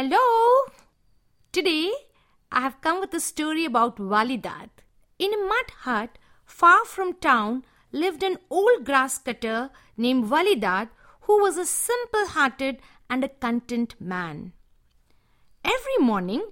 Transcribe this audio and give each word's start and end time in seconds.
Hello! 0.00 0.72
Today 1.52 1.92
I 2.50 2.60
have 2.60 2.80
come 2.80 3.00
with 3.00 3.12
a 3.12 3.20
story 3.20 3.66
about 3.66 3.98
Walidad. 3.98 4.70
In 5.18 5.34
a 5.34 5.46
mud 5.48 5.72
hut 5.80 6.16
far 6.46 6.86
from 6.86 7.12
town 7.24 7.64
lived 7.92 8.22
an 8.22 8.38
old 8.48 8.86
grass 8.86 9.18
cutter 9.18 9.68
named 9.98 10.30
Walidad 10.30 10.88
who 11.22 11.42
was 11.42 11.58
a 11.58 11.66
simple 11.66 12.28
hearted 12.28 12.78
and 13.10 13.22
a 13.22 13.28
content 13.28 13.94
man. 14.00 14.54
Every 15.62 15.98
morning, 15.98 16.44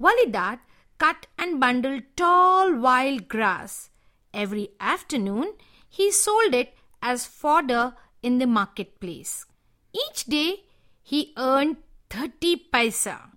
Walidad 0.00 0.60
cut 0.96 1.26
and 1.36 1.60
bundled 1.60 2.04
tall 2.16 2.74
wild 2.74 3.28
grass. 3.28 3.90
Every 4.32 4.70
afternoon, 4.80 5.52
he 5.90 6.10
sold 6.10 6.54
it 6.54 6.72
as 7.02 7.26
fodder 7.26 7.92
in 8.22 8.38
the 8.38 8.46
marketplace. 8.46 9.44
Each 9.92 10.24
day, 10.24 10.62
he 11.02 11.34
earned 11.36 11.76
30 12.10 12.68
paisa. 12.72 13.30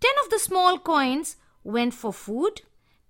Ten 0.00 0.12
of 0.24 0.30
the 0.30 0.38
small 0.38 0.78
coins 0.78 1.36
went 1.62 1.94
for 1.94 2.12
food, 2.12 2.62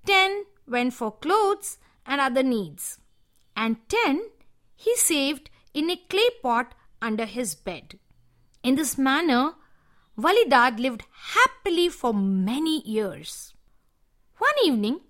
ten 0.05 0.45
went 0.67 0.93
for 0.93 1.13
clothes 1.13 1.79
and 2.05 2.21
other 2.21 2.43
needs, 2.43 2.99
and 3.57 3.77
ten 3.89 4.29
he 4.77 4.97
saved 4.97 5.51
in 5.75 5.91
a 5.91 5.97
clay 6.09 6.31
pot 6.43 6.75
under 7.01 7.25
his 7.25 7.55
bed. 7.55 7.99
In 8.63 8.75
this 8.75 8.99
manner, 8.99 9.55
Walidad 10.19 10.79
lived 10.79 11.05
happily 11.35 11.89
for 11.89 12.13
many 12.13 12.83
years. 12.83 13.55
One 14.39 14.59
evening, 14.65 15.01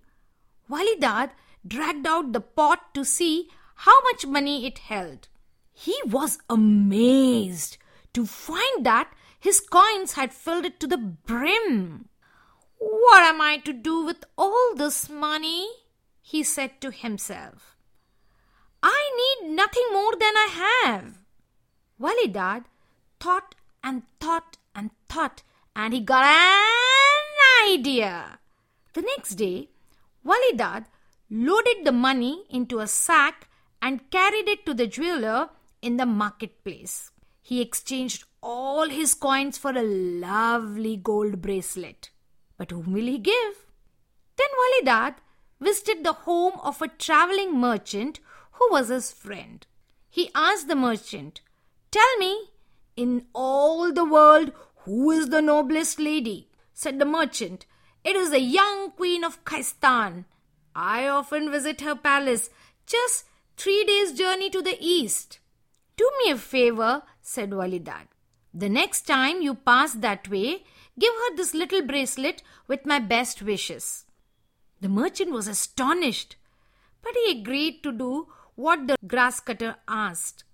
Walidad 0.71 1.31
dragged 1.67 2.07
out 2.07 2.33
the 2.33 2.41
pot 2.41 2.95
to 2.95 3.05
see 3.05 3.49
how 3.77 4.01
much 4.03 4.27
money 4.27 4.67
it 4.67 4.79
held. 4.79 5.29
He 5.73 5.97
was 6.05 6.39
amazed 6.49 7.79
to 8.13 8.27
find 8.27 8.85
that 8.85 9.11
his 9.41 9.59
coins 9.59 10.13
had 10.13 10.35
filled 10.35 10.67
it 10.67 10.79
to 10.81 10.87
the 10.87 10.99
brim. 10.99 12.09
What 12.79 13.23
am 13.23 13.41
I 13.41 13.57
to 13.65 13.73
do 13.73 14.05
with 14.05 14.25
all 14.37 14.75
this 14.77 15.09
money? 15.09 15.69
he 16.23 16.43
said 16.43 16.81
to 16.81 16.91
himself. 16.91 17.77
I 18.83 19.39
need 19.43 19.51
nothing 19.55 19.85
more 19.93 20.13
than 20.13 20.35
I 20.37 20.49
have. 20.85 21.19
Walidad 22.01 22.65
thought 23.19 23.55
and 23.83 24.03
thought 24.21 24.59
and 24.75 24.91
thought, 25.09 25.43
and 25.75 25.93
he 25.93 26.01
got 26.01 26.25
an 26.25 27.75
idea. 27.75 28.39
The 28.95 29.03
next 29.03 29.35
day, 29.35 29.69
Walidad 30.25 30.85
loaded 31.31 31.85
the 31.85 31.93
money 31.93 32.45
into 32.51 32.79
a 32.79 32.87
sack 32.87 33.49
and 33.83 34.11
carried 34.11 34.49
it 34.49 34.67
to 34.67 34.75
the 34.75 34.87
jeweler 34.87 35.51
in 35.81 35.97
the 35.97 36.07
marketplace. 36.07 37.11
He 37.43 37.61
exchanged 37.61 38.25
all 38.43 38.89
his 38.89 39.15
coins 39.15 39.59
for 39.59 39.71
a 39.71 39.83
lovely 39.83 40.97
gold 40.97 41.41
bracelet. 41.43 42.11
But 42.57 42.71
whom 42.71 42.93
will 42.93 43.07
he 43.07 43.19
give? 43.19 43.67
Then 44.37 44.49
Walidad 44.61 45.17
visited 45.61 46.05
the 46.05 46.13
home 46.13 46.55
of 46.63 46.81
a 46.81 46.89
traveling 46.89 47.59
merchant 47.59 48.21
who 48.53 48.69
was 48.71 48.89
his 48.89 49.13
friend. 49.13 49.67
He 50.09 50.31
asked 50.35 50.69
the 50.69 50.75
merchant, 50.77 51.41
Tell 51.91 52.17
me, 52.19 52.51
in 52.97 53.27
all 53.35 53.93
the 53.93 54.05
world, 54.05 54.53
who 54.85 55.11
is 55.11 55.29
the 55.29 55.43
noblest 55.43 55.99
lady? 55.99 56.49
said 56.73 56.99
the 56.99 57.05
merchant. 57.05 57.67
It 58.05 58.17
is 58.17 58.31
the 58.31 58.41
young 58.41 58.93
queen 58.93 59.25
of 59.25 59.45
Khaistan. 59.45 60.25
I 60.75 61.07
often 61.07 61.51
visit 61.51 61.83
her 61.83 61.95
palace, 61.95 62.49
just 62.87 63.27
three 63.57 63.85
days' 63.85 64.13
journey 64.13 64.49
to 64.51 64.63
the 64.63 64.79
east. 64.81 65.39
Do 65.97 66.11
me 66.25 66.31
a 66.31 66.37
favor, 66.37 67.03
said 67.21 67.51
Walidad. 67.51 68.07
The 68.53 68.69
next 68.69 69.03
time 69.03 69.43
you 69.43 69.55
pass 69.55 69.95
that 69.95 70.29
way, 70.29 70.65
give 70.99 71.15
her 71.15 71.37
this 71.37 71.55
little 71.55 71.83
bracelet 71.83 72.43
with 72.67 72.85
my 72.85 72.99
best 72.99 73.43
wishes. 73.43 74.05
The 74.81 74.89
merchant 74.89 75.31
was 75.31 75.47
astonished, 75.47 76.37
but 77.03 77.13
he 77.25 77.41
agreed 77.41 77.83
to 77.83 77.93
do 77.93 78.29
what 78.55 78.87
the 78.87 78.97
grass 79.07 79.41
cutter 79.41 79.77
asked. 79.87 80.45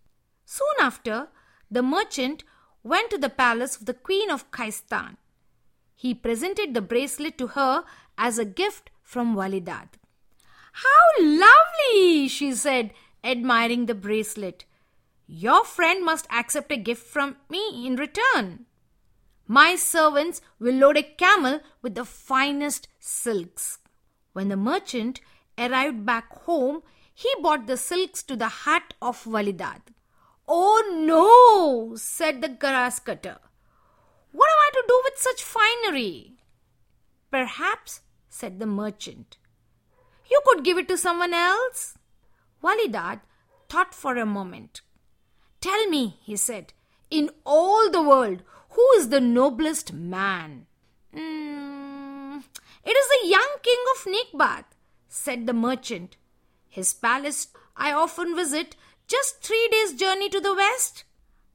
Soon 0.44 0.76
after, 0.80 1.28
the 1.70 1.82
merchant 1.82 2.44
went 2.82 3.10
to 3.10 3.18
the 3.18 3.28
palace 3.30 3.76
of 3.76 3.86
the 3.86 3.94
queen 3.94 4.30
of 4.30 4.50
Khaistan. 4.50 5.16
He 5.94 6.14
presented 6.14 6.74
the 6.74 6.82
bracelet 6.82 7.38
to 7.38 7.48
her 7.48 7.84
as 8.18 8.38
a 8.38 8.44
gift 8.44 8.90
from 9.02 9.34
Walidad. 9.34 9.88
How 10.72 11.22
lovely, 11.22 12.28
she 12.28 12.52
said, 12.52 12.92
admiring 13.24 13.86
the 13.86 13.94
bracelet. 13.94 14.66
Your 15.26 15.64
friend 15.64 16.04
must 16.04 16.26
accept 16.30 16.70
a 16.70 16.76
gift 16.76 17.06
from 17.06 17.36
me 17.48 17.84
in 17.86 17.96
return. 17.96 18.66
My 19.48 19.76
servants 19.76 20.40
will 20.58 20.74
load 20.74 20.96
a 20.96 21.02
camel 21.02 21.60
with 21.82 21.94
the 21.94 22.04
finest 22.04 22.88
silks. 22.98 23.78
When 24.32 24.48
the 24.48 24.56
merchant 24.56 25.20
arrived 25.58 26.04
back 26.04 26.32
home, 26.44 26.82
he 27.12 27.32
brought 27.40 27.66
the 27.66 27.76
silks 27.76 28.22
to 28.24 28.36
the 28.36 28.48
hut 28.48 28.94
of 29.00 29.24
Walidad. 29.24 29.80
Oh 30.46 30.84
no, 30.94 31.96
said 31.96 32.40
the 32.40 32.48
grass 32.48 33.00
cutter. 33.00 33.38
What 34.32 34.50
am 34.50 34.58
I 34.58 34.70
to 34.74 34.84
do 34.86 35.02
with 35.04 35.18
such 35.18 35.42
finery? 35.42 36.36
Perhaps, 37.30 38.02
said 38.28 38.60
the 38.60 38.66
merchant, 38.66 39.38
you 40.30 40.40
could 40.44 40.64
give 40.64 40.78
it 40.78 40.88
to 40.88 40.96
someone 40.96 41.32
else. 41.32 41.96
Walidad 42.62 43.20
thought 43.68 43.94
for 43.94 44.16
a 44.16 44.26
moment. 44.26 44.82
Tell 45.66 45.88
me, 45.88 46.16
he 46.22 46.36
said, 46.36 46.72
in 47.10 47.28
all 47.44 47.90
the 47.90 48.00
world, 48.00 48.42
who 48.70 48.88
is 48.98 49.08
the 49.08 49.20
noblest 49.20 49.92
man? 49.92 50.66
Mm, 51.12 52.44
it 52.84 52.96
is 52.96 53.08
the 53.08 53.28
young 53.28 53.56
king 53.64 53.82
of 53.92 54.06
Nekbat, 54.12 54.64
said 55.08 55.44
the 55.44 55.52
merchant. 55.52 56.16
His 56.68 56.94
palace 56.94 57.48
I 57.76 57.92
often 57.92 58.36
visit, 58.36 58.76
just 59.08 59.42
three 59.42 59.68
days' 59.72 59.94
journey 59.94 60.28
to 60.28 60.40
the 60.40 60.54
west. 60.54 61.02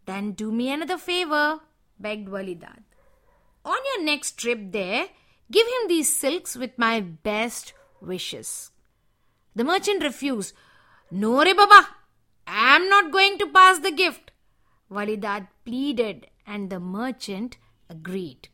Then 0.06 0.34
do 0.34 0.52
me 0.52 0.70
another 0.74 0.98
favor, 0.98 1.62
begged 1.98 2.28
Walidad. 2.28 2.84
On 3.64 3.80
your 3.94 4.04
next 4.04 4.34
trip 4.34 4.74
there, 4.74 5.06
give 5.50 5.68
him 5.68 5.88
these 5.88 6.20
silks 6.20 6.58
with 6.58 6.78
my 6.78 7.00
best 7.00 7.72
wishes. 8.02 8.72
The 9.56 9.64
merchant 9.64 10.04
refused. 10.04 10.54
No, 11.12 11.42
re 11.42 11.54
Baba, 11.54 11.88
I 12.48 12.76
am 12.76 12.90
not 12.90 13.12
going 13.12 13.38
to 13.40 13.48
pass 13.48 13.80
the 13.80 13.92
gift. 13.92 14.32
Walidad 14.90 15.48
pleaded, 15.66 16.28
and 16.46 16.70
the 16.70 16.80
merchant 16.80 17.58
agreed. 17.90 18.50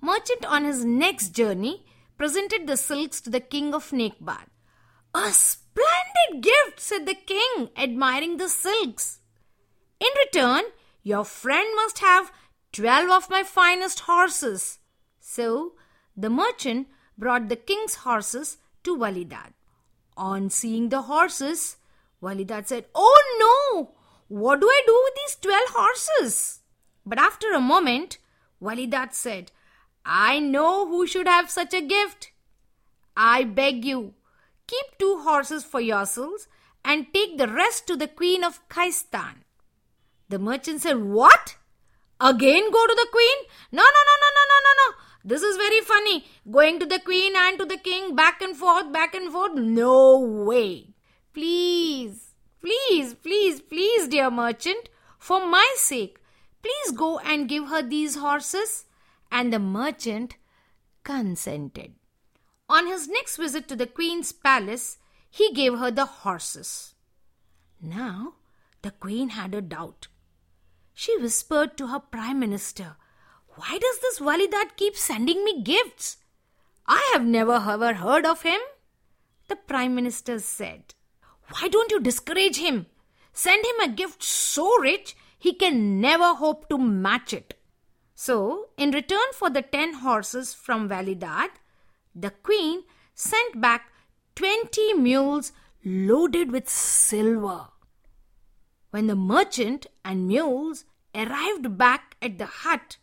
Merchant 0.00 0.44
on 0.46 0.64
his 0.64 0.84
next 0.84 1.30
journey 1.30 1.84
presented 2.16 2.66
the 2.66 2.76
silks 2.76 3.20
to 3.22 3.30
the 3.30 3.40
king 3.40 3.74
of 3.74 3.90
Nekbat. 3.90 4.46
A 5.14 5.32
splendid 5.32 6.42
gift, 6.42 6.78
said 6.78 7.06
the 7.06 7.14
king, 7.14 7.70
admiring 7.76 8.36
the 8.36 8.48
silks. 8.48 9.20
In 9.98 10.08
return, 10.24 10.64
your 11.02 11.24
friend 11.24 11.68
must 11.74 11.98
have 12.00 12.30
twelve 12.72 13.10
of 13.10 13.30
my 13.30 13.42
finest 13.42 14.00
horses. 14.00 14.78
So 15.18 15.72
the 16.16 16.30
merchant 16.30 16.88
brought 17.16 17.48
the 17.48 17.56
king's 17.56 17.96
horses 17.96 18.58
to 18.84 18.96
Walidad. 18.96 19.54
On 20.16 20.50
seeing 20.50 20.90
the 20.90 21.02
horses, 21.02 21.77
Walidad 22.22 22.66
said, 22.66 22.86
Oh 22.94 23.22
no! 23.38 23.94
What 24.28 24.60
do 24.60 24.66
I 24.66 24.82
do 24.86 25.00
with 25.04 25.14
these 25.14 25.36
twelve 25.36 25.68
horses? 25.70 26.60
But 27.06 27.18
after 27.18 27.52
a 27.52 27.60
moment, 27.60 28.18
Walidad 28.60 29.14
said, 29.14 29.52
I 30.04 30.38
know 30.38 30.86
who 30.86 31.06
should 31.06 31.26
have 31.26 31.50
such 31.50 31.72
a 31.72 31.80
gift. 31.80 32.32
I 33.16 33.44
beg 33.44 33.84
you, 33.84 34.14
keep 34.66 34.98
two 34.98 35.18
horses 35.22 35.64
for 35.64 35.80
yourselves 35.80 36.48
and 36.84 37.12
take 37.12 37.38
the 37.38 37.48
rest 37.48 37.86
to 37.86 37.96
the 37.96 38.08
queen 38.08 38.44
of 38.44 38.66
Khaistan. 38.68 39.44
The 40.28 40.38
merchant 40.38 40.82
said, 40.82 41.02
What? 41.02 41.56
Again 42.20 42.70
go 42.70 42.86
to 42.86 42.94
the 42.94 43.08
queen? 43.12 43.36
No, 43.70 43.82
no, 43.82 44.02
no, 44.08 44.14
no, 44.22 44.28
no, 44.36 44.44
no, 44.48 44.58
no, 44.64 44.72
no. 44.76 44.96
This 45.24 45.42
is 45.42 45.56
very 45.56 45.80
funny. 45.80 46.26
Going 46.50 46.80
to 46.80 46.86
the 46.86 47.00
queen 47.00 47.34
and 47.36 47.58
to 47.58 47.64
the 47.64 47.76
king, 47.76 48.16
back 48.16 48.42
and 48.42 48.56
forth, 48.56 48.92
back 48.92 49.14
and 49.14 49.32
forth. 49.32 49.54
No 49.54 50.18
way. 50.20 50.94
Please, 51.32 52.34
please, 52.60 53.14
please, 53.14 53.60
please, 53.60 54.08
dear 54.08 54.30
merchant, 54.30 54.88
for 55.18 55.46
my 55.46 55.74
sake, 55.76 56.18
please 56.62 56.96
go 56.96 57.18
and 57.18 57.48
give 57.48 57.68
her 57.68 57.82
these 57.82 58.16
horses. 58.16 58.84
And 59.30 59.52
the 59.52 59.58
merchant 59.58 60.36
consented. 61.04 61.94
On 62.68 62.86
his 62.86 63.08
next 63.08 63.36
visit 63.36 63.68
to 63.68 63.76
the 63.76 63.86
queen's 63.86 64.32
palace, 64.32 64.98
he 65.30 65.52
gave 65.52 65.78
her 65.78 65.90
the 65.90 66.06
horses. 66.06 66.94
Now, 67.80 68.34
the 68.82 68.90
queen 68.90 69.30
had 69.30 69.54
a 69.54 69.62
doubt. 69.62 70.08
She 70.94 71.16
whispered 71.16 71.76
to 71.76 71.88
her 71.88 72.00
prime 72.00 72.40
minister, 72.40 72.96
Why 73.54 73.78
does 73.78 73.98
this 74.00 74.18
Walidad 74.18 74.76
keep 74.76 74.96
sending 74.96 75.44
me 75.44 75.62
gifts? 75.62 76.18
I 76.86 77.10
have 77.12 77.24
never 77.24 77.54
ever 77.54 77.94
heard 77.94 78.26
of 78.26 78.42
him. 78.42 78.60
The 79.48 79.56
prime 79.56 79.94
minister 79.94 80.38
said, 80.38 80.94
Why 81.50 81.68
don't 81.68 81.90
you 81.90 82.00
discourage 82.00 82.56
him? 82.58 82.86
Send 83.32 83.64
him 83.64 83.80
a 83.80 83.94
gift 83.94 84.22
so 84.22 84.78
rich 84.78 85.16
he 85.38 85.54
can 85.54 86.00
never 86.00 86.34
hope 86.34 86.68
to 86.68 86.78
match 86.78 87.32
it. 87.32 87.54
So, 88.14 88.70
in 88.76 88.90
return 88.90 89.32
for 89.32 89.48
the 89.48 89.62
ten 89.62 89.94
horses 89.94 90.52
from 90.52 90.88
Validad, 90.88 91.50
the 92.14 92.30
queen 92.30 92.82
sent 93.14 93.60
back 93.60 93.92
twenty 94.34 94.92
mules 94.92 95.52
loaded 95.84 96.50
with 96.50 96.68
silver. 96.68 97.68
When 98.90 99.06
the 99.06 99.14
merchant 99.14 99.86
and 100.04 100.26
mules 100.26 100.84
arrived 101.14 101.78
back 101.78 102.16
at 102.20 102.38
the 102.38 102.46
hut, 102.46 102.96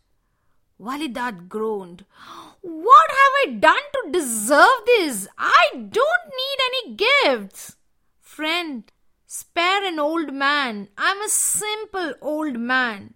Validad 0.78 1.48
groaned. 1.48 2.04
What 2.60 3.10
have 3.10 3.32
I 3.42 3.56
done 3.58 3.86
to 3.94 4.12
deserve 4.12 4.84
this? 4.84 5.26
I 5.38 5.70
don't 5.72 6.26
need 6.40 6.58
any 6.66 6.94
gifts. 6.96 7.75
Friend, 8.36 8.84
spare 9.26 9.82
an 9.82 9.98
old 9.98 10.34
man. 10.34 10.88
I'm 10.98 11.22
a 11.22 11.28
simple 11.30 12.12
old 12.20 12.58
man. 12.58 13.14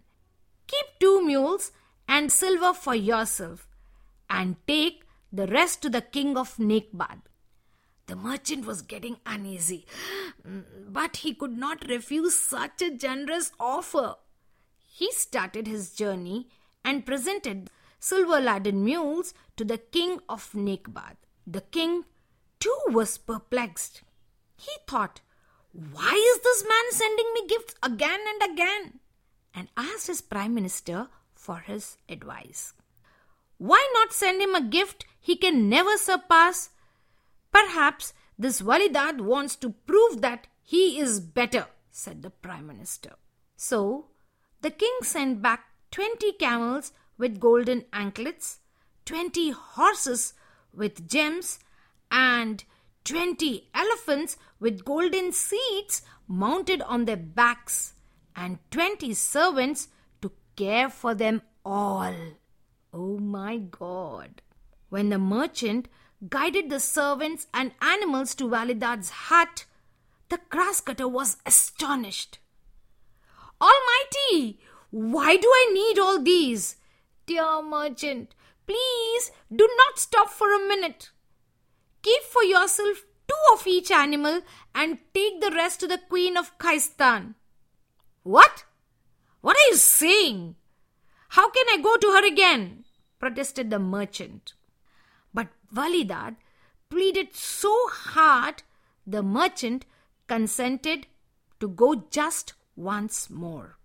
Keep 0.66 0.86
two 0.98 1.20
mules 1.26 1.72
and 2.08 2.32
silver 2.32 2.72
for 2.72 2.94
yourself, 2.94 3.68
and 4.30 4.56
take 4.66 5.02
the 5.30 5.46
rest 5.46 5.82
to 5.82 5.90
the 5.90 6.00
king 6.00 6.38
of 6.38 6.56
Nekbad. 6.56 7.20
The 8.06 8.16
merchant 8.16 8.64
was 8.64 8.80
getting 8.80 9.18
uneasy, 9.26 9.84
but 10.88 11.18
he 11.18 11.34
could 11.34 11.58
not 11.58 11.86
refuse 11.86 12.34
such 12.34 12.80
a 12.80 12.90
generous 12.90 13.52
offer. 13.60 14.14
He 14.86 15.12
started 15.12 15.66
his 15.66 15.92
journey 15.92 16.48
and 16.82 17.04
presented 17.04 17.68
silver 17.98 18.40
laden 18.40 18.82
mules 18.86 19.34
to 19.58 19.66
the 19.66 19.76
king 19.76 20.20
of 20.30 20.50
Nekbad. 20.54 21.16
The 21.46 21.60
king, 21.60 22.04
too, 22.58 22.78
was 22.86 23.18
perplexed. 23.18 24.00
He 24.60 24.72
thought, 24.86 25.22
Why 25.72 26.12
is 26.34 26.42
this 26.42 26.64
man 26.68 26.90
sending 26.90 27.32
me 27.32 27.46
gifts 27.48 27.74
again 27.82 28.20
and 28.28 28.52
again? 28.52 29.00
And 29.54 29.68
asked 29.76 30.06
his 30.06 30.20
prime 30.20 30.54
minister 30.54 31.08
for 31.34 31.60
his 31.60 31.96
advice. 32.08 32.74
Why 33.56 33.90
not 33.94 34.12
send 34.12 34.42
him 34.42 34.54
a 34.54 34.60
gift 34.62 35.06
he 35.18 35.36
can 35.36 35.68
never 35.68 35.96
surpass? 35.96 36.70
Perhaps 37.52 38.12
this 38.38 38.60
Validad 38.60 39.22
wants 39.22 39.56
to 39.56 39.70
prove 39.70 40.20
that 40.20 40.46
he 40.62 41.00
is 41.00 41.20
better, 41.20 41.66
said 41.90 42.22
the 42.22 42.30
Prime 42.30 42.66
Minister. 42.66 43.16
So 43.56 44.08
the 44.60 44.70
king 44.70 44.96
sent 45.02 45.42
back 45.42 45.64
twenty 45.90 46.32
camels 46.32 46.92
with 47.18 47.40
golden 47.40 47.84
anklets, 47.92 48.60
twenty 49.04 49.50
horses 49.50 50.34
with 50.72 51.08
gems, 51.08 51.58
and 52.10 52.64
twenty 53.04 53.68
elephants 53.74 54.36
with 54.60 54.84
golden 54.84 55.32
seats 55.32 56.02
mounted 56.28 56.82
on 56.82 57.06
their 57.06 57.16
backs, 57.16 57.94
and 58.36 58.58
twenty 58.70 59.12
servants 59.14 59.88
to 60.22 60.30
care 60.54 60.88
for 60.88 61.14
them 61.14 61.42
all. 61.64 62.14
Oh 62.92 63.18
my 63.18 63.56
God. 63.56 64.42
When 64.88 65.08
the 65.08 65.18
merchant 65.18 65.88
guided 66.28 66.70
the 66.70 66.80
servants 66.80 67.46
and 67.54 67.72
animals 67.80 68.34
to 68.36 68.44
Validad's 68.44 69.10
hut, 69.10 69.64
the 70.28 70.40
grass 70.48 70.80
cutter 70.80 71.08
was 71.08 71.38
astonished. 71.44 72.38
Almighty, 73.60 74.60
why 74.90 75.36
do 75.36 75.48
I 75.48 75.70
need 75.72 75.98
all 75.98 76.20
these? 76.20 76.76
Dear 77.26 77.62
merchant, 77.62 78.34
please 78.66 79.30
do 79.54 79.68
not 79.76 79.98
stop 79.98 80.30
for 80.30 80.52
a 80.52 80.66
minute. 80.68 81.10
Keep 82.02 82.22
for 82.22 82.42
yourself 82.42 83.04
two 83.30 83.54
of 83.54 83.66
each 83.66 83.90
animal 83.90 84.40
and 84.74 84.98
take 85.14 85.40
the 85.40 85.50
rest 85.50 85.80
to 85.80 85.86
the 85.86 86.00
queen 86.08 86.36
of 86.36 86.56
Khaistan. 86.58 87.34
What? 88.22 88.64
What 89.40 89.56
are 89.56 89.70
you 89.70 89.76
saying? 89.76 90.56
How 91.30 91.48
can 91.50 91.66
I 91.72 91.80
go 91.80 91.96
to 91.96 92.08
her 92.08 92.26
again? 92.26 92.84
protested 93.20 93.70
the 93.70 93.78
merchant. 93.78 94.54
But 95.32 95.48
Validad 95.72 96.36
pleaded 96.88 97.34
so 97.34 97.72
hard, 97.90 98.62
the 99.06 99.22
merchant 99.22 99.84
consented 100.26 101.06
to 101.60 101.68
go 101.68 102.06
just 102.10 102.54
once 102.74 103.28
more. 103.30 103.76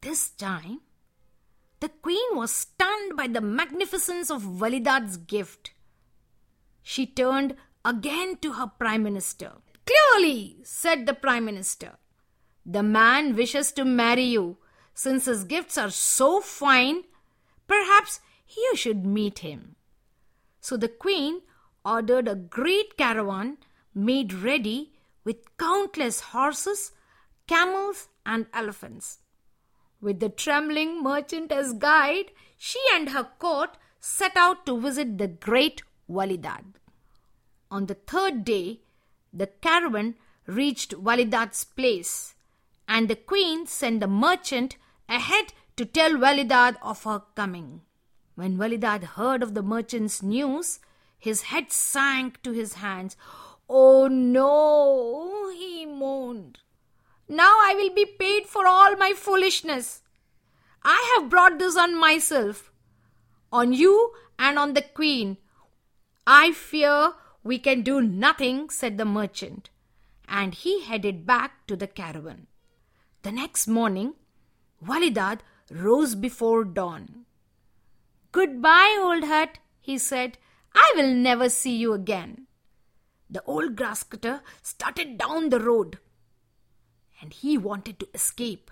This 0.00 0.30
time, 0.30 0.80
the 1.78 1.88
queen 1.88 2.34
was 2.34 2.52
stunned 2.52 3.16
by 3.16 3.28
the 3.28 3.40
magnificence 3.40 4.30
of 4.30 4.42
Validad's 4.42 5.16
gift. 5.16 5.70
She 6.82 7.06
turned 7.06 7.54
again 7.84 8.36
to 8.38 8.52
her 8.52 8.66
prime 8.66 9.02
minister. 9.02 9.52
Clearly, 9.86 10.58
said 10.62 11.06
the 11.06 11.14
prime 11.14 11.44
minister, 11.44 11.96
the 12.64 12.82
man 12.82 13.34
wishes 13.34 13.72
to 13.72 13.84
marry 13.84 14.24
you 14.24 14.58
since 14.94 15.24
his 15.24 15.44
gifts 15.44 15.78
are 15.78 15.90
so 15.90 16.40
fine, 16.40 17.04
perhaps 17.66 18.20
you 18.56 18.76
should 18.76 19.06
meet 19.06 19.40
him. 19.40 19.76
So 20.60 20.76
the 20.76 20.88
queen 20.88 21.40
ordered 21.84 22.28
a 22.28 22.34
great 22.34 22.96
caravan 22.96 23.58
made 23.94 24.32
ready 24.32 24.92
with 25.24 25.56
countless 25.56 26.20
horses, 26.20 26.92
camels, 27.46 28.08
and 28.26 28.46
elephants. 28.52 29.18
With 30.00 30.20
the 30.20 30.28
trembling 30.28 31.02
merchant 31.02 31.50
as 31.50 31.72
guide, 31.72 32.32
she 32.56 32.80
and 32.94 33.10
her 33.10 33.24
court 33.38 33.76
set 34.00 34.36
out 34.36 34.66
to 34.66 34.80
visit 34.80 35.18
the 35.18 35.28
great 35.28 35.82
Validad. 36.08 36.64
On 37.70 37.86
the 37.86 37.94
third 37.94 38.44
day, 38.44 38.80
the 39.32 39.46
caravan 39.46 40.16
reached 40.46 40.92
Validad's 40.92 41.64
place, 41.64 42.34
and 42.88 43.08
the 43.08 43.14
queen 43.14 43.66
sent 43.66 44.00
the 44.00 44.08
merchant 44.08 44.76
ahead 45.08 45.52
to 45.76 45.84
tell 45.84 46.12
Validad 46.12 46.76
of 46.82 47.04
her 47.04 47.22
coming. 47.36 47.82
When 48.34 48.56
Validad 48.56 49.04
heard 49.04 49.42
of 49.42 49.54
the 49.54 49.62
merchant's 49.62 50.22
news, 50.22 50.80
his 51.18 51.42
head 51.42 51.70
sank 51.70 52.42
to 52.42 52.52
his 52.52 52.74
hands. 52.74 53.16
Oh 53.68 54.08
no, 54.08 55.50
he 55.50 55.86
moaned. 55.86 56.58
Now 57.28 57.58
I 57.62 57.74
will 57.76 57.94
be 57.94 58.04
paid 58.04 58.46
for 58.46 58.66
all 58.66 58.96
my 58.96 59.12
foolishness. 59.14 60.02
I 60.82 61.14
have 61.14 61.30
brought 61.30 61.58
this 61.58 61.76
on 61.76 61.94
myself, 61.94 62.72
on 63.52 63.72
you 63.72 64.12
and 64.38 64.58
on 64.58 64.72
the 64.72 64.82
queen. 64.82 65.36
I 66.26 66.52
fear 66.52 67.12
we 67.42 67.58
can 67.58 67.82
do 67.82 68.00
nothing, 68.00 68.70
said 68.70 68.98
the 68.98 69.04
merchant, 69.04 69.70
and 70.28 70.54
he 70.54 70.84
headed 70.84 71.26
back 71.26 71.66
to 71.66 71.76
the 71.76 71.86
caravan. 71.86 72.46
The 73.22 73.32
next 73.32 73.66
morning, 73.66 74.14
Validad 74.84 75.40
rose 75.70 76.14
before 76.14 76.64
dawn. 76.64 77.26
Goodbye, 78.32 78.96
old 79.00 79.24
hut, 79.24 79.58
he 79.80 79.98
said. 79.98 80.38
I 80.74 80.92
will 80.96 81.12
never 81.12 81.48
see 81.48 81.76
you 81.76 81.92
again. 81.92 82.46
The 83.28 83.42
old 83.44 83.76
grass 83.76 84.02
cutter 84.02 84.42
started 84.62 85.18
down 85.18 85.48
the 85.48 85.60
road 85.60 85.98
and 87.20 87.32
he 87.32 87.58
wanted 87.58 88.00
to 88.00 88.08
escape. 88.14 88.70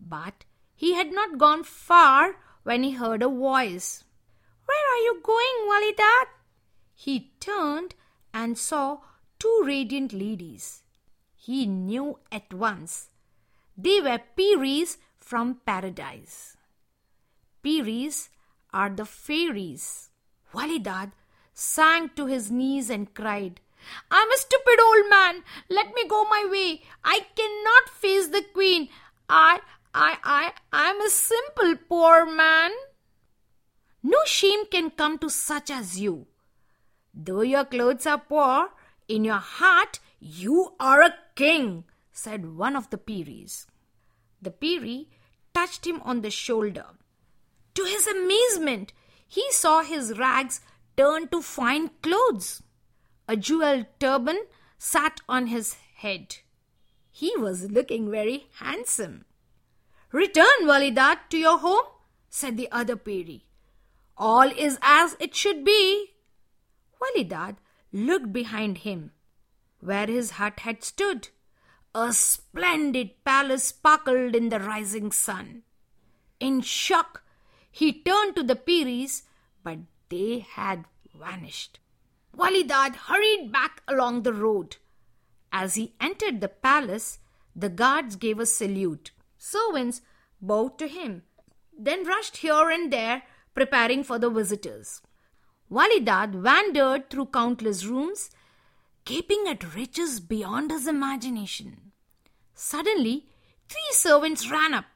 But 0.00 0.44
he 0.74 0.94
had 0.94 1.12
not 1.12 1.38
gone 1.38 1.64
far 1.64 2.36
when 2.62 2.82
he 2.82 2.92
heard 2.92 3.22
a 3.22 3.28
voice. 3.28 4.04
Where 4.66 4.92
are 4.92 5.02
you 5.02 5.20
going, 5.22 5.56
Validad? 5.68 6.26
He 7.00 7.30
turned 7.38 7.94
and 8.34 8.58
saw 8.58 8.98
two 9.38 9.62
radiant 9.64 10.12
ladies. 10.12 10.82
He 11.36 11.64
knew 11.64 12.18
at 12.32 12.52
once. 12.52 13.10
They 13.76 14.00
were 14.00 14.20
Peris 14.36 14.96
from 15.20 15.60
paradise. 15.64 16.56
Peris 17.62 18.30
are 18.72 18.90
the 18.90 19.04
fairies. 19.04 20.10
Validad 20.52 21.12
sank 21.54 22.16
to 22.16 22.26
his 22.26 22.50
knees 22.50 22.90
and 22.90 23.14
cried, 23.14 23.60
I'm 24.10 24.32
a 24.32 24.36
stupid 24.36 24.80
old 24.84 25.08
man. 25.08 25.44
Let 25.70 25.94
me 25.94 26.08
go 26.08 26.24
my 26.24 26.48
way. 26.50 26.82
I 27.04 27.20
cannot 27.36 27.90
face 27.90 28.26
the 28.26 28.42
queen. 28.52 28.88
I, 29.28 29.60
I, 29.94 30.18
I, 30.24 30.52
I'm 30.72 31.00
a 31.00 31.10
simple 31.10 31.76
poor 31.88 32.26
man. 32.26 32.72
No 34.02 34.18
shame 34.26 34.66
can 34.66 34.90
come 34.90 35.16
to 35.18 35.30
such 35.30 35.70
as 35.70 36.00
you. 36.00 36.26
Though 37.20 37.40
your 37.40 37.64
clothes 37.64 38.06
are 38.06 38.18
poor, 38.18 38.68
in 39.08 39.24
your 39.24 39.38
heart 39.38 39.98
you 40.20 40.74
are 40.78 41.02
a 41.02 41.14
king, 41.34 41.84
said 42.12 42.56
one 42.56 42.76
of 42.76 42.90
the 42.90 42.98
Peris. 42.98 43.66
The 44.40 44.52
Peri 44.52 45.08
touched 45.52 45.84
him 45.84 46.00
on 46.02 46.20
the 46.20 46.30
shoulder. 46.30 46.86
To 47.74 47.84
his 47.84 48.06
amazement, 48.06 48.92
he 49.26 49.50
saw 49.50 49.82
his 49.82 50.16
rags 50.16 50.60
turn 50.96 51.26
to 51.28 51.42
fine 51.42 51.90
clothes. 52.02 52.62
A 53.26 53.36
jeweled 53.36 53.86
turban 53.98 54.44
sat 54.78 55.20
on 55.28 55.48
his 55.48 55.74
head. 55.96 56.36
He 57.10 57.36
was 57.36 57.70
looking 57.70 58.12
very 58.12 58.46
handsome. 58.60 59.24
Return, 60.12 60.62
Validad, 60.62 61.18
to 61.30 61.36
your 61.36 61.58
home, 61.58 61.86
said 62.30 62.56
the 62.56 62.70
other 62.70 62.94
Peri. 62.94 63.44
All 64.16 64.50
is 64.50 64.78
as 64.82 65.16
it 65.18 65.34
should 65.34 65.64
be. 65.64 66.12
Validad 67.00 67.56
looked 67.92 68.32
behind 68.32 68.78
him, 68.78 69.12
where 69.80 70.06
his 70.06 70.32
hut 70.32 70.60
had 70.60 70.82
stood. 70.82 71.28
A 71.94 72.12
splendid 72.12 73.24
palace 73.24 73.64
sparkled 73.64 74.34
in 74.36 74.50
the 74.50 74.60
rising 74.60 75.10
sun. 75.10 75.62
In 76.38 76.60
shock, 76.60 77.22
He 77.70 77.92
turned 77.92 78.34
to 78.36 78.42
the 78.42 78.56
Peris, 78.56 79.22
but 79.62 79.78
they 80.08 80.40
had 80.40 80.84
vanished. 81.14 81.80
Wali 82.34 82.64
Dad 82.64 82.96
hurried 82.96 83.52
back 83.52 83.82
along 83.86 84.22
the 84.22 84.32
road. 84.32 84.76
As 85.52 85.74
he 85.74 85.94
entered 86.00 86.40
the 86.40 86.48
palace, 86.48 87.18
the 87.54 87.68
guards 87.68 88.16
gave 88.16 88.38
a 88.38 88.46
salute. 88.46 89.12
Servants 89.38 90.02
bowed 90.40 90.78
to 90.78 90.88
him, 90.88 91.22
then 91.76 92.04
rushed 92.04 92.38
here 92.38 92.70
and 92.70 92.92
there, 92.92 93.22
preparing 93.54 94.04
for 94.04 94.18
the 94.18 94.30
visitors. 94.30 95.00
Wali 95.70 96.00
Dad 96.00 96.42
wandered 96.42 97.10
through 97.10 97.26
countless 97.26 97.84
rooms, 97.84 98.30
gaping 99.04 99.44
at 99.48 99.74
riches 99.74 100.20
beyond 100.20 100.70
his 100.70 100.86
imagination. 100.86 101.92
Suddenly, 102.54 103.26
three 103.68 103.90
servants 103.92 104.50
ran 104.50 104.74
up. 104.74 104.86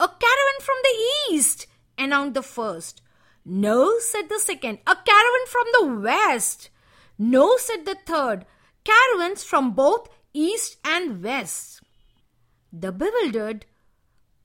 A 0.00 0.08
caravan 0.08 0.60
from 0.60 0.76
the 0.82 1.34
east, 1.34 1.66
announced 1.96 2.34
the 2.34 2.42
first. 2.42 3.02
No, 3.44 3.98
said 4.00 4.28
the 4.28 4.40
second. 4.40 4.78
A 4.86 4.96
caravan 4.96 5.46
from 5.46 5.66
the 5.72 6.00
west. 6.00 6.70
No, 7.18 7.56
said 7.56 7.84
the 7.84 7.96
third. 8.04 8.44
Caravans 8.84 9.44
from 9.44 9.72
both 9.72 10.08
east 10.34 10.76
and 10.84 11.22
west. 11.22 11.80
The 12.72 12.92
bewildered 12.92 13.64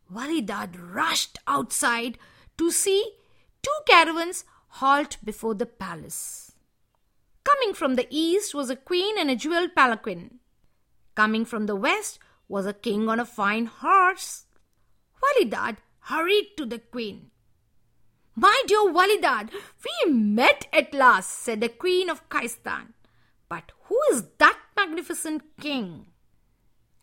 Wali 0.09 0.41
Dad 0.41 0.79
rushed 0.79 1.37
outside 1.47 2.17
to 2.57 2.69
see 2.69 3.13
two 3.63 3.79
caravans 3.87 4.43
halt 4.79 5.17
before 5.23 5.53
the 5.55 5.65
palace. 5.65 6.53
Coming 7.43 7.73
from 7.73 7.95
the 7.95 8.07
east 8.09 8.53
was 8.53 8.69
a 8.69 8.75
queen 8.75 9.17
and 9.17 9.29
a 9.29 9.35
jeweled 9.35 9.75
palanquin. 9.75 10.39
Coming 11.15 11.45
from 11.45 11.65
the 11.65 11.75
west 11.75 12.19
was 12.47 12.65
a 12.65 12.73
king 12.73 13.09
on 13.09 13.19
a 13.19 13.25
fine 13.25 13.65
horse. 13.65 14.45
Wali 15.21 15.45
Dad 15.49 15.77
hurried 16.01 16.51
to 16.57 16.65
the 16.65 16.79
queen. 16.79 17.31
My 18.35 18.61
dear 18.65 18.91
Wali 18.91 19.19
Dad, 19.19 19.51
we 19.85 20.11
met 20.11 20.67
at 20.71 20.93
last, 20.93 21.29
said 21.29 21.59
the 21.59 21.69
Queen 21.69 22.09
of 22.09 22.27
Khaistan. 22.29 22.93
But 23.49 23.71
who 23.83 23.99
is 24.11 24.23
that 24.37 24.57
magnificent 24.75 25.43
king? 25.59 26.05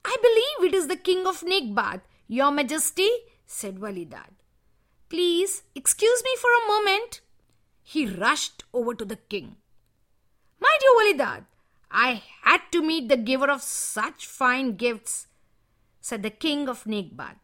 I 0.05 0.17
believe 0.23 0.73
it 0.73 0.75
is 0.75 0.89
the 0.89 0.97
King 0.97 1.27
of 1.27 1.43
Negbad, 1.43 2.01
Your 2.29 2.51
Majesty, 2.51 3.11
said 3.47 3.79
Wali 3.79 4.07
Dad. 4.07 4.31
Please 5.11 5.65
excuse 5.75 6.23
me 6.25 6.31
for 6.41 6.51
a 6.51 6.67
moment. 6.67 7.21
He 7.91 8.05
rushed 8.05 8.65
over 8.75 8.95
to 8.95 9.05
the 9.07 9.17
king. 9.17 9.57
My 10.61 10.77
dear 10.79 10.91
Walidad, 10.99 11.47
I 11.91 12.23
had 12.43 12.61
to 12.73 12.83
meet 12.83 13.09
the 13.09 13.17
giver 13.17 13.51
of 13.51 13.63
such 13.63 14.27
fine 14.27 14.77
gifts, 14.77 15.27
said 15.99 16.23
the 16.23 16.29
king 16.29 16.69
of 16.69 16.85
Negbad. 16.85 17.37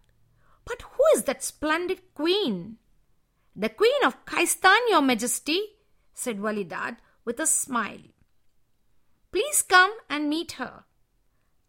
But 0.67 0.83
who 0.83 1.03
is 1.15 1.23
that 1.23 1.43
splendid 1.43 2.13
queen? 2.13 2.77
The 3.57 3.71
Queen 3.71 4.05
of 4.05 4.27
Khaistan, 4.27 4.81
Your 4.91 5.01
Majesty, 5.01 5.63
said 6.13 6.41
Walidad 6.41 6.99
with 7.25 7.41
a 7.41 7.47
smile. 7.47 8.05
Please 9.33 9.63
come 9.63 9.95
and 10.11 10.29
meet 10.29 10.53
her. 10.53 10.85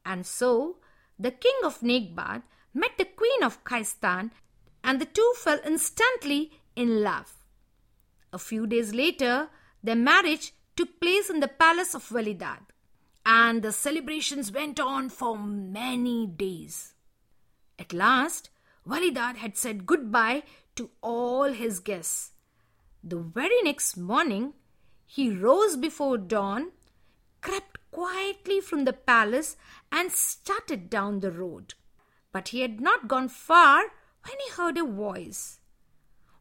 And 0.06 0.26
so 0.26 0.80
the 1.18 1.32
King 1.32 1.60
of 1.64 1.80
Negbad 1.80 2.44
met 2.74 2.98
the 2.98 3.06
Queen 3.06 3.42
of 3.42 3.64
Khaistan, 3.64 4.32
and 4.84 5.00
the 5.00 5.06
two 5.06 5.34
fell 5.38 5.60
instantly 5.64 6.60
in 6.76 7.02
love. 7.02 7.35
A 8.34 8.40
few 8.40 8.68
days 8.68 8.94
later, 8.94 9.50
their 9.84 9.96
marriage 9.96 10.54
took 10.76 11.00
place 11.00 11.30
in 11.30 11.40
the 11.40 11.48
palace 11.48 11.94
of 11.96 12.12
Wali 12.12 12.34
Dad, 12.34 12.60
and 13.26 13.62
the 13.62 13.72
celebrations 13.72 14.52
went 14.52 14.80
on 14.80 15.10
for 15.10 15.38
many 15.38 16.28
days. 16.28 16.94
At 17.80 17.94
last, 17.94 18.50
Wali 18.86 19.12
Dad 19.12 19.38
had 19.38 19.58
said 19.58 19.86
goodbye 19.86 20.44
to 20.76 20.90
all 21.02 21.52
his 21.52 21.80
guests. 21.80 22.32
The 23.04 23.18
very 23.18 23.62
next 23.64 23.98
morning, 23.98 24.54
he 25.06 25.30
rose 25.30 25.78
before 25.78 26.18
dawn, 26.18 26.72
crept 27.42 27.78
quietly 27.92 28.60
from 28.60 28.86
the 28.86 28.94
palace, 28.94 29.56
and 29.92 30.12
started 30.12 30.90
down 30.90 31.20
the 31.20 31.32
road. 31.32 31.76
But 32.32 32.50
he 32.50 32.62
had 32.62 32.82
not 32.82 33.08
gone 33.08 33.30
far 33.30 33.84
when 34.28 34.38
he 34.46 34.52
heard 34.52 34.78
a 34.78 34.84
voice. 34.84 35.60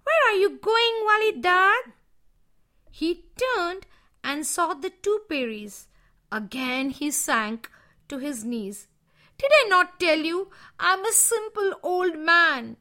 Where 0.05 0.33
are 0.33 0.39
you 0.39 0.59
going, 0.59 1.05
Wali 1.05 1.41
Dad? 1.41 1.93
He 2.91 3.25
turned 3.37 3.87
and 4.23 4.47
saw 4.47 4.75
the 4.75 4.91
two 4.91 5.21
Peris. 5.29 5.89
Again 6.31 6.91
he 6.91 7.11
sank 7.11 7.71
to 8.09 8.19
his 8.19 8.45
knees. 8.45 8.89
Did 9.39 9.51
I 9.53 9.67
not 9.69 9.99
tell 9.99 10.19
you 10.19 10.51
I'm 10.79 11.05
a 11.05 11.13
simple 11.13 11.75
old 11.83 12.19
man? 12.19 12.77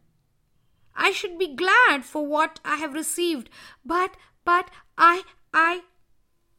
I 0.95 1.11
should 1.11 1.39
be 1.39 1.55
glad 1.55 2.05
for 2.05 2.25
what 2.25 2.59
I 2.63 2.75
have 2.75 2.93
received, 2.93 3.49
but, 3.83 4.15
but, 4.45 4.69
I, 4.97 5.23
I. 5.53 5.81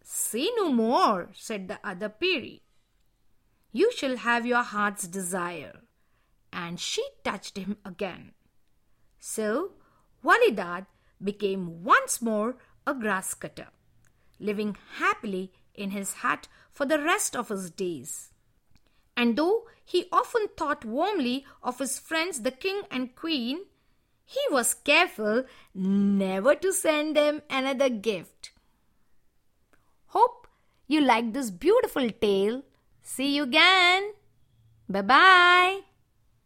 Say 0.03 0.51
no 0.57 0.71
more, 0.71 1.31
said 1.33 1.69
the 1.69 1.79
other 1.85 2.09
Peri. 2.09 2.63
You 3.73 3.93
shall 3.93 4.17
have 4.17 4.45
your 4.45 4.63
heart's 4.63 5.07
desire. 5.07 5.81
And 6.53 6.79
she 6.79 7.05
touched 7.25 7.57
him 7.57 7.77
again. 7.85 8.33
So, 9.19 9.73
Wali 10.25 10.51
Dad 10.51 10.87
became 11.23 11.85
once 11.85 12.23
more 12.23 12.57
a 12.87 12.95
grass 12.95 13.35
cutter, 13.35 13.69
living 14.41 14.77
happily 14.97 15.53
in 15.75 15.91
his 15.91 16.15
hut 16.25 16.49
for 16.73 16.87
the 16.87 16.99
rest 16.99 17.37
of 17.37 17.51
his 17.51 17.71
days. 17.71 18.31
And 19.17 19.37
though 19.37 19.67
he 19.85 20.07
often 20.11 20.49
thought 20.57 20.85
warmly 20.85 21.45
of 21.63 21.79
his 21.79 21.99
friends 21.99 22.41
the 22.41 22.51
king 22.51 22.83
and 22.91 23.15
queen, 23.15 23.67
he 24.25 24.41
was 24.51 24.73
careful 24.73 25.45
never 25.75 26.55
to 26.55 26.73
send 26.73 27.15
them 27.15 27.43
another 27.51 27.91
gift. 27.91 28.53
Hope 30.07 30.47
you 30.87 31.03
like 31.03 31.35
this 31.35 31.51
beautiful 31.51 32.09
tale. 32.11 32.63
See 33.03 33.37
you 33.37 33.43
again. 33.43 34.13
Bye 34.89 35.03
bye. 35.03 35.94